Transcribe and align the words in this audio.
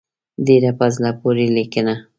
ډېره 0.47 0.71
په 0.79 0.85
زړه 0.95 1.09
پورې 1.21 1.45
لیکنه. 1.57 1.95